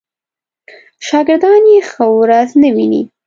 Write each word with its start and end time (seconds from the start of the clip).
شاګردان 1.07 1.63
یې 1.71 1.79
ښه 1.89 2.05
ورځ 2.19 2.49
نه 2.61 2.69
ویني. 2.75 3.01